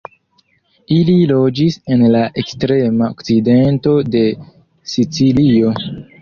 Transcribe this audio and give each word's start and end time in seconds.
Ili 0.93 1.17
loĝis 1.31 1.77
en 1.95 2.01
la 2.15 2.21
ekstrema 2.43 3.11
okcidento 3.17 3.95
de 4.17 4.25
Sicilio. 4.95 5.77